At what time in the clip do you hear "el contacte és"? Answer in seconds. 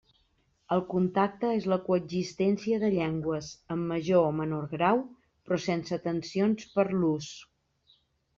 0.75-1.67